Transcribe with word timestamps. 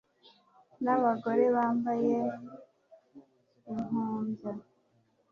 n'abagore 0.83 1.43
bambaye 1.55 2.17
impumbya 3.71 4.51